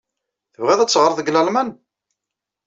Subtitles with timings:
[0.53, 1.69] Tebɣiḍ ad teɣreḍ deg Lalman?